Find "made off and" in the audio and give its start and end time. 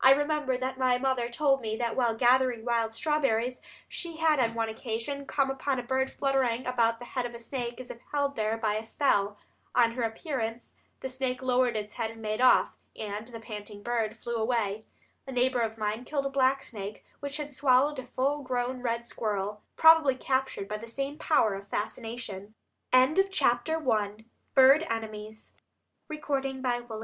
12.20-13.28